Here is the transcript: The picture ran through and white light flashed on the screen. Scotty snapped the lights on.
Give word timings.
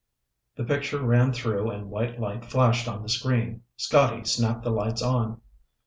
The 0.55 0.63
picture 0.63 0.97
ran 0.99 1.31
through 1.31 1.69
and 1.69 1.91
white 1.91 2.19
light 2.19 2.43
flashed 2.45 2.87
on 2.87 3.03
the 3.03 3.07
screen. 3.09 3.61
Scotty 3.77 4.23
snapped 4.25 4.63
the 4.63 4.71
lights 4.71 5.03
on. 5.03 5.41